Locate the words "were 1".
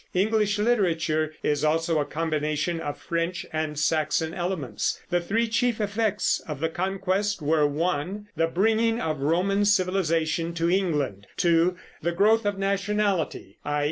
7.39-8.27